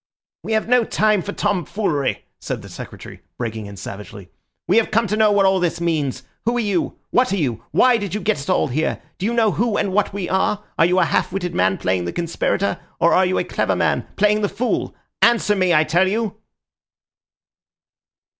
[0.41, 4.31] "We have no time for tomfoolery," said the Secretary, breaking in savagely.
[4.67, 6.23] "We have come to know what all this means.
[6.45, 6.97] Who are you?
[7.11, 7.63] What are you?
[7.69, 8.99] Why did you get us all here?
[9.19, 10.63] Do you know who and what we are?
[10.79, 14.07] Are you a half witted man playing the conspirator, or are you a clever man
[14.15, 14.95] playing the fool?
[15.21, 16.35] Answer me, I tell you."